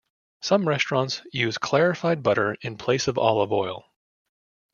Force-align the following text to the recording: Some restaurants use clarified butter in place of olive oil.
Some 0.41 0.67
restaurants 0.67 1.21
use 1.31 1.59
clarified 1.59 2.23
butter 2.23 2.57
in 2.63 2.75
place 2.75 3.07
of 3.07 3.19
olive 3.19 3.51
oil. 3.51 3.85